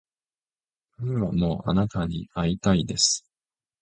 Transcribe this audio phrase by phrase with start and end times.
[0.97, 3.23] 今もあなたに逢いたいです